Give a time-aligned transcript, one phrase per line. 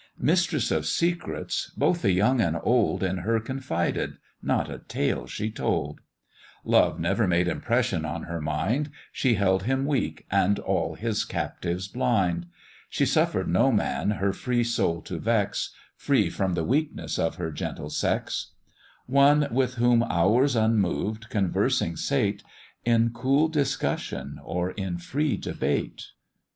[0.17, 5.51] Mistress of secrets, both the young and old In her confided not a tale she
[5.51, 5.99] told;
[6.65, 11.87] Love never made impression on her mind, She held him weak, and all his captives
[11.87, 12.47] blind;
[12.89, 17.51] She suffer'd no man her free soul to vex, Free from the weakness of her
[17.51, 18.53] gentle sex;
[19.05, 22.41] One with whom ours unmoved conversing sate,
[22.85, 26.07] In cool discussion or in free debate.